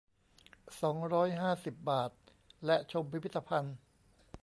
[0.81, 2.11] สองร้อยห้าสิบ บาท
[2.65, 3.77] และชมพิพิธภัณฑ์